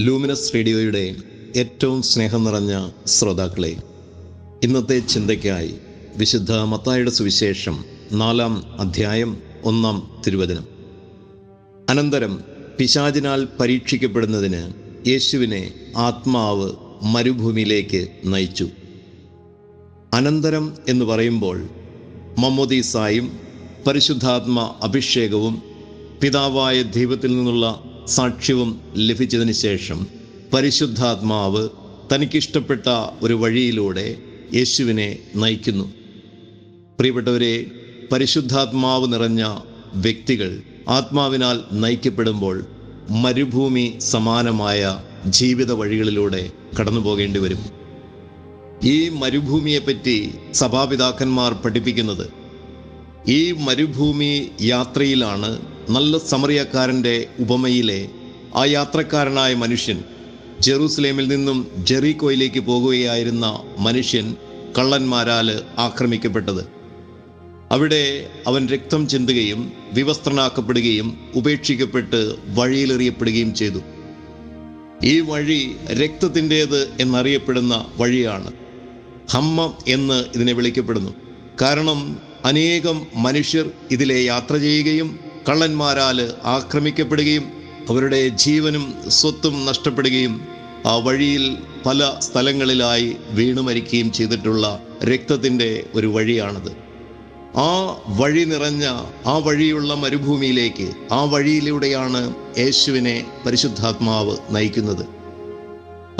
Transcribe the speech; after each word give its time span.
Luminous 0.00 0.54
റേഡിയോയുടെ 0.54 1.16
ഏറ്റവും 1.56 2.02
സ്നേഹം 2.02 2.44
നിറഞ്ഞ 2.44 2.88
ശ്രോതാക്കളെ 3.06 3.76
ഇന്നത്തെ 4.62 4.98
ചിന്തയ്ക്കായി 4.98 5.74
വിശുദ്ധ 6.16 6.52
മത്തായുടെ 6.52 7.10
സുവിശേഷം 7.10 7.84
നാലാം 8.12 8.80
അധ്യായം 8.80 9.38
ഒന്നാം 9.64 10.22
തിരുവചനം. 10.26 10.64
അനന്തരം 11.88 12.40
പിശാചിനാൽ 12.78 13.48
പരീക്ഷിക്കപ്പെടുന്നതിന് 13.60 14.62
യേശുവിനെ 15.08 15.74
ആത്മാവ് 15.96 16.72
മരുഭൂമിയിലേക്ക് 17.02 18.08
നയിച്ചു. 18.24 18.68
അനന്തരം 20.14 20.76
എന്ന് 20.88 21.04
പറയുമ്പോൾ 21.04 21.68
മമ്മോദീസായും 22.38 23.38
പരിശുദ്ധാത്മ 23.86 24.74
അഭിഷേകവും 24.82 25.62
പിതാവായ 26.22 26.82
ദൈവത്തിൽ 26.82 27.28
നിന്നുള്ള 27.36 27.84
സാക്ഷ്യവും 28.14 28.70
ലഭിച്ചതിന് 28.96 29.52
ശേഷം 29.64 29.98
പരിശുദ്ധാത്മാവ് 30.54 31.62
തനിക്കിഷ്ടപ്പെട്ട 32.12 32.86
ഒരു 33.22 33.34
വഴിയിലൂടെ 33.34 34.06
യേശുവിനെ 34.54 35.08
നയിക്കുന്നു. 35.36 35.86
പ്രിയപ്പെട്ടവരെ 36.98 37.54
പരിശുദ്ധാത്മാവ് 38.12 39.06
നിറഞ്ഞ 39.12 39.42
വ്യക്തികൾ 39.94 40.50
ആത്മാവിനാൽ 40.88 41.56
നയിക്കപ്പെടുമ്പോൾ 41.82 42.56
മരുഭൂമി 43.24 43.86
സമാനമായ 44.12 44.80
ജീവിത 45.38 45.72
വഴികളിലൂടെ 45.72 46.42
കടന്നു 46.78 47.00
പോകേണ്ടി 47.00 47.40
വരും. 47.40 47.62
ഈ 48.84 49.08
മരുഭൂമിയെപ്പറ്റി 49.22 50.16
സഭാപിതാക്കന്മാർ 50.52 51.52
പഠിപ്പിക്കുന്നത് 51.64 52.26
ഈ 53.28 53.40
മരുഭൂമി 53.66 54.32
യാത്രയിലാണ് 54.72 55.50
നല്ല 55.90 56.18
സമറിയക്കാരന്റെ 56.18 57.26
ഉപമയിലെ 57.40 58.08
ആ 58.54 58.64
യാത്രക്കാരനായ 58.64 59.54
മനുഷ്യൻ 59.54 60.04
ജെറൂസലേമിൽ 60.60 61.28
നിന്നും 61.28 61.70
ജെറീക്കോയിലേക്ക് 61.78 62.60
പോകുകയായിരുന്ന 62.60 63.62
മനുഷ്യൻ 63.78 64.36
കള്ളന്മാരാൽ 64.78 65.60
ആക്രമിക്കപ്പെട്ടത്. 65.78 66.64
അവിടെ 67.70 68.30
അവൻ 68.46 68.68
രക്തം 68.68 69.08
ചിന്തുകയും 69.08 69.72
വിവസ്ത്രനാക്കപ്പെടുകയും 69.92 71.30
ഉപേക്ഷിക്കപ്പെട്ട് 71.34 72.34
വഴിയിലെറിയപ്പെടുകയും 72.48 73.54
ചെയ്തു. 73.54 73.80
ഈ 75.04 75.20
വഴി 75.20 75.76
രക്തത്തിന്റേത് 75.92 76.88
എന്നറിയപ്പെടുന്ന 77.00 77.86
വഴിയാണ്. 77.96 78.52
ഹമ്മം 79.30 79.74
എന്ന് 79.88 80.24
ഇതിനെ 80.34 80.52
വിളിക്കപ്പെടുന്നു. 80.52 81.14
കാരണം 81.62 82.18
അനേകം 82.44 83.06
മനുഷ്യർ 83.16 83.70
ഇതിലെ 83.90 84.24
യാത്ര 84.24 84.56
ചെയ്യുകയും 84.56 85.29
കള്ളന്മാരാൽ 85.48 86.32
ആക്രമിക്കപ്പെടുകയും 86.44 87.52
അവരുടെ 87.90 88.28
ജീവനും 88.28 88.94
സ്വത്തും 89.08 89.66
നഷ്ടപ്പെടുകയും 89.66 90.48
ആ 90.86 90.96
വഴിയിൽ 90.96 91.56
പല 91.86 92.12
സ്ഥലങ്ങളിലായി 92.18 93.16
വീണു 93.30 93.60
മരിക്കുകയും 93.60 94.12
ചെയ്തിട്ടുള്ള 94.12 94.82
രക്തത്തിന്റെ 95.04 95.86
ഒരു 95.94 96.06
വഴിയാണത്. 96.06 96.72
ആ 97.56 97.96
വഴി 98.08 98.44
നിറഞ്ഞ 98.44 98.84
ആ 99.26 99.38
വഴിയുള്ള 99.38 99.94
മരുഭൂമിയിലേക്ക് 99.94 100.92
ആ 101.12 101.24
വഴിയിലൂടെയാണ് 101.24 102.34
യേശുവിനെ 102.58 103.26
പരിശുദ്ധാത്മാവ് 103.46 104.36
നയിക്കുന്നത്. 104.50 105.06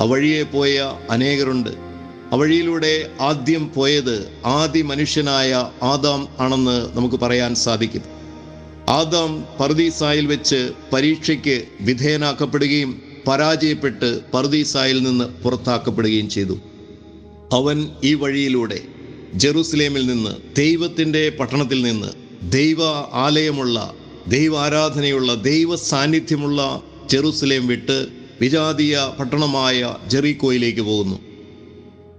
ആ 0.01 0.05
വഴിയെ 0.05 0.43
പോയ 0.43 0.93
അനേകരുണ്ട്. 1.11 1.71
ആ 2.33 2.37
വഴിയിലൂടെ 2.37 3.11
ആദ്യം 3.21 3.71
പോയത് 3.75 4.33
ആദി 4.47 4.83
മനുഷ്യനായ 4.83 5.69
ആദാം 5.83 6.29
ആണെന്ന് 6.41 6.97
നമുക്ക് 6.97 7.17
പറയാൻ 7.17 7.55
സാധിക്കും. 7.55 8.20
ആദാം 8.91 9.45
പർദീസായിൽ 9.61 10.27
വെച്ച് 10.27 10.71
പരീക്ഷയ്ക്ക് 10.93 11.65
വിധേയനാക്കപ്പെടുകയും 11.81 13.03
പരാജയപ്പെട്ട് 13.29 14.21
പർദീസായിൽ 14.31 15.03
നിന്ന് 15.03 15.25
പുറത്താക്കപ്പെടുകയും 15.25 16.29
ചെയ്തു. 16.29 16.59
അവൻ 17.53 17.89
ഈ 18.05 18.15
വഴിയിലൂടെ 18.15 18.83
ജെറുസലേമിൽ 19.35 20.07
നിന്ന് 20.07 20.57
ദൈവത്തിന്റെ 20.57 21.29
പട്ടണത്തിൽ 21.29 21.83
നിന്ന് 21.83 22.11
ദൈവ 22.51 22.83
ആലയമുള്ള 23.13 23.95
ദൈവാരാധനയുള്ള 24.29 25.35
ദൈവ 25.35 25.77
സാന്നിധ്യമുള്ള 25.77 26.83
ജെറുസലേം 27.07 27.67
വിട്ട് 27.67 28.07
വിജാതീയ 28.41 28.99
പട്ടണമായ 29.19 29.97
ജെറിക്കോയിലേക്ക് 30.07 30.81
പോകുന്നു. 30.81 31.19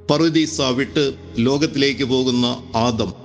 പർദീസ 0.09 0.61
വിട്ട് 0.61 1.13
ലോകത്തിലേക്ക് 1.37 2.03
പോകുന്ന 2.03 2.45
ആദം 2.75 3.20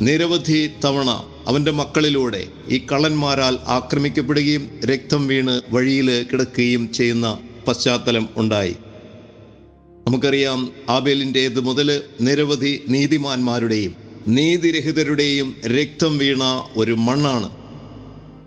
നിരവധി 0.00 0.70
തവണ 0.84 1.10
അവന്റെ 1.46 1.70
മക്കളിലൂടെ 1.70 2.48
ഈ 2.68 2.86
കള്ളന്മാരാൽ 2.92 3.58
ആക്രമിക്കപ്പെടുകയും 3.66 4.80
രക്തം 4.84 5.26
വീണ് 5.26 5.60
വഴിയിൽ 5.70 6.26
കിടക്കുകയും 6.32 6.92
ചെയ്യുന്ന 6.92 7.38
പശ്ചാത്തലം 7.68 8.28
ഉണ്ടായി. 8.36 8.76
നമുക്കറിയാം 10.06 10.72
ആബേലിന്റേത് 10.88 11.60
മുതൽ 11.60 12.02
നിരവധി 12.20 12.80
നീതിമാന്മാരുടെയും 12.88 13.94
നീതിരഹിതരുടെയും 14.28 15.54
രക്തം 15.66 16.18
വീണ 16.18 16.42
ഒരു 16.76 16.92
മണ്ണാണ്. 16.92 17.50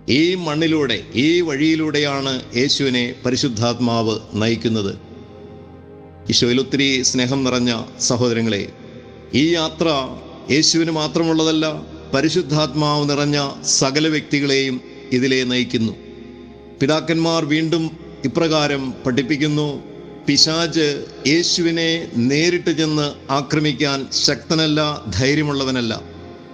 ഈ 0.10 0.36
മണ്ണിലൂടെ 0.36 1.04
ഈ 1.16 1.42
വഴിയിലൂടെയാണ് 1.42 2.42
യേശുവിനെ 2.58 3.16
പരിശുദ്ധാത്മാവ് 3.26 4.20
നയിക്കുന്നത്. 4.34 4.94
ഈശോയിൽ 6.30 6.60
ഒത്തിരി 6.60 7.02
സ്നേഹം 7.02 7.44
നിറഞ്ഞ 7.44 7.84
സഹോദരങ്ങളെ 8.00 8.70
ഈ 9.34 9.54
യാത്ര 9.54 9.88
യേശുവിന് 10.52 10.92
മാത്രമുള്ളതല്ല 10.92 11.66
പരിശുദ്ധാത്മാവ് 12.14 13.10
നിറഞ്ഞ 13.10 13.52
സകല 13.64 14.08
വ്യക്തികളെയും 14.08 14.82
ഇതിലെ 15.12 15.44
നയിക്കുന്നു. 15.44 15.94
പിതാക്കന്മാർ 16.82 17.46
വീണ്ടും 17.46 17.98
ഇപ്രകാരം 18.26 18.94
പഠിപ്പിക്കുന്നു 19.06 19.84
പിശാജ് 20.28 21.06
യേശുവിനെ 21.28 22.12
നേരിട്ട് 22.16 22.70
ചെന്ന് 22.70 23.32
ആക്രമിക്കാൻ 23.32 24.08
ശക്തനല്ല 24.12 25.06
ധൈര്യമുള്ളവനല്ല. 25.20 26.02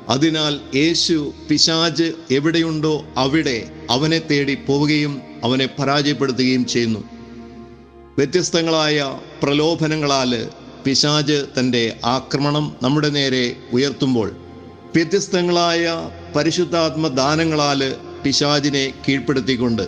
അതിനാൽ 0.10 0.60
യേശു 0.76 1.34
പിശാജ് 1.50 2.12
എവിടെയുണ്ടോ 2.32 3.06
അവിടെ 3.18 3.70
അവനെ 3.90 4.20
തേടി 4.20 4.56
പോവുകയും 4.56 5.22
അവനെ 5.44 5.66
പരാജയപ്പെടുത്തുകയും 5.80 6.66
ചെയ്യുന്നു. 6.66 7.00
വ്യത്യസ്തങ്ങളായ 8.18 9.20
പ്രലോഭനങ്ങളാൽ 9.44 10.50
പിശാജ് 10.86 11.46
തന്റെ 11.60 11.98
ആക്രമണം 12.06 12.76
നമ്മുടെ 12.84 13.10
നേരെ 13.10 13.56
ഉയർത്തുമ്പോൾ 13.74 14.30
വ്യത്യസ്തങ്ങളായ 14.96 16.10
പരിശുദ്ധാത്മ 16.36 17.08
ദാനങ്ങളാൽ 17.08 17.96
പിശാജിനെ 18.24 18.94
കീഴ്പ്പെടുത്തിക്കൊണ്ട് 19.08 19.88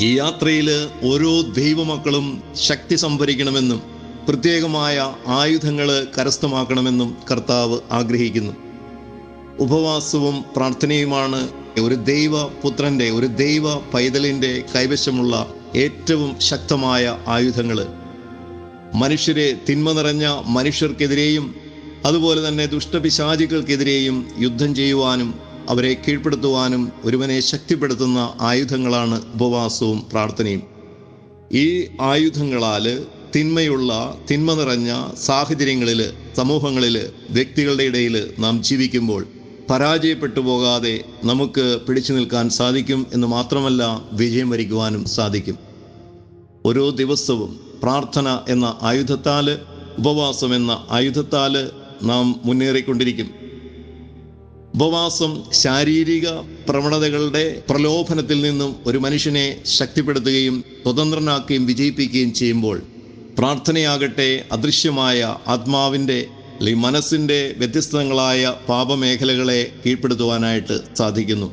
ഈ 0.00 0.18
യാത്രയിൽ 0.18 0.68
ഓരോ 1.02 1.40
ദൈവമക്കളും 1.40 2.42
ശക്തി 2.54 2.94
സംഭരിക്കണമെന്നും 2.94 3.82
പ്രത്യേകമായ 4.28 5.14
ആയുധങ്ങൾ 5.26 6.06
കരസ്ഥമാക്കണമെന്നും 6.18 7.16
കർത്താവ് 7.30 7.78
ആഗ്രഹിക്കുന്നു. 7.90 8.52
ഉപവാസവും 9.58 10.44
പ്രാർത്ഥനയുമാണ് 10.56 11.48
ഒരു 11.80 11.94
ദൈവ 11.94 12.44
പുത്രന്റെ 12.44 13.10
ഒരു 13.10 13.26
ദൈവ 13.26 13.74
പൈതലിന്റെ 13.94 14.62
കൈവശമുള്ള 14.76 15.34
ഏറ്റവും 15.76 16.40
ശക്തമായ 16.40 17.18
ആയുധങ്ങൾ 17.26 17.78
മനുഷ്യരെ 18.94 19.46
തിന്മ 19.68 19.92
നിറഞ്ഞ 19.92 20.26
മനുഷ്യർക്കെതിരെയും 20.46 21.54
അതുപോലെ 22.04 22.48
തന്നെ 22.48 22.66
ദുഷ്ടപിശാചികൾക്കെതിരെയും 22.66 24.16
യുദ്ധം 24.38 24.74
ചെയ്യുവാനും 24.74 25.34
അവരെ 25.68 25.92
കീഴ്പ്പെടുത്തുവാനും 25.94 26.92
ഒരുവനെ 27.04 27.40
ശക്തിപ്പെടുത്തുന്ന 27.40 28.18
ആയുധങ്ങളാണ് 28.40 29.16
ഉപവാസവും 29.34 30.00
പ്രാർത്ഥനയും. 30.12 30.62
ഈ 31.52 31.66
ആയുധങ്ങളാൽ 32.00 32.86
തിന്മയുള്ള 33.36 33.92
തിന്മ 34.30 34.54
നിറഞ്ഞ 34.54 34.90
സാഹചര്യങ്ങളിൽ 35.18 36.00
സമൂഹങ്ങളിൽ 36.36 36.96
വ്യക്തികളുടെ 37.30 37.82
ഇടയിൽ 37.82 38.34
നാം 38.38 38.62
ജീവിക്കുമ്പോൾ 38.62 39.22
പരാജയപ്പെട്ടു 39.70 40.40
പോകാതെ 40.40 40.94
നമുക്ക് 41.24 41.64
പിടിച്ചു 41.86 42.12
നിൽക്കാൻ 42.12 42.50
സാധിക്കും 42.50 43.06
എന്ന് 43.14 43.26
മാത്രമല്ല 43.26 43.82
വിജയം 44.12 44.50
വരിക്കുവാനും 44.50 45.04
സാധിക്കും. 45.04 45.56
ഓരോ 46.66 46.90
ദിവസവും 46.90 47.60
പ്രാർത്ഥന 47.84 48.38
എന്ന 48.48 48.78
ആയുധത്താൽ 48.82 49.46
ഉപവാസം 49.98 50.54
എന്ന 50.54 50.72
ആയുധത്താൽ 50.90 51.54
നാം 52.02 52.40
മുന്നേറിക്കൊണ്ടിരിക്കും. 52.44 53.28
ഉപവാസം 54.74 55.32
ശാരീരിക 55.52 56.28
പ്രവണതകളുടെ 56.68 57.62
പ്രലോഭനത്തിൽ 57.70 58.40
നിന്നും 58.42 58.76
ഒരു 58.86 58.98
മനുഷ്യനെ 58.98 59.44
ശക്തിപ്പെടുത്തുകയും 59.64 60.64
സ്വതന്ത്രനാക്കുകയും 60.82 61.66
വിജയിപ്പിക്കുകയും 61.66 62.32
ചെയ്യുമ്പോൾ 62.32 62.82
പ്രാർത്ഥനയാകട്ടെ 63.38 64.44
അദൃശ്യമായ 64.52 65.36
ആത്മാവിന്റെ 65.48 66.26
അല്ലെങ്കിൽ 66.58 66.82
മനസ്സിന്റെ 66.86 67.54
വ്യത്യസ്തങ്ങളായ 67.58 68.54
പാപമേഖലകളെ 68.68 69.72
കീഴ്പ്പെടുത്തുവാനായിട്ട് 69.86 70.78
സാധിക്കുന്നു. 70.98 71.48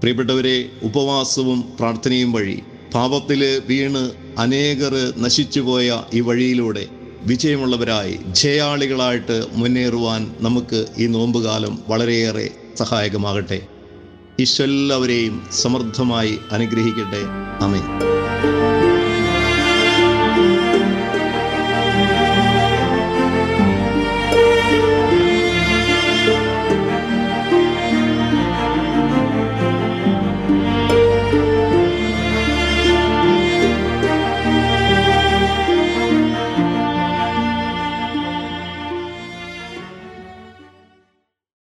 പ്രിയപ്പെട്ടവരെ 0.00 0.70
ഉപവാസവും 0.82 1.60
പ്രാർത്ഥനയും 1.80 2.32
വഴി 2.32 2.58
പാപത്തിൽ 2.94 3.62
വീണ് 3.68 4.04
അനേകർ 4.38 5.12
നശിച്ചുപോയ 5.18 6.02
ഈ 6.14 6.20
വഴിയിലൂടെ 6.20 6.86
വിജയമുള്ളവരായി 7.26 8.18
ജയാളികളായിട്ട് 8.28 9.46
മുന്നേറുവാൻ 9.52 10.34
നമുക്ക് 10.40 10.86
ഈ 10.98 11.06
നോമ്പുകാലം 11.06 11.78
വളരെയേറെ 11.88 12.50
സഹായകമാകട്ടെ. 12.76 13.60
ഈശ്വല്ലാവരെയും 14.40 15.42
സമൃദ്ധമായി 15.52 16.38
അനുഗ്രഹിക്കട്ടെ. 16.52 17.22
അമേൻ 17.64 17.84